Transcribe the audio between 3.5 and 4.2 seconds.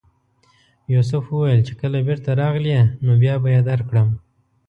یې درکړم.